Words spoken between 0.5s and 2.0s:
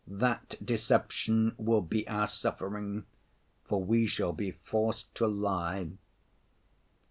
deception will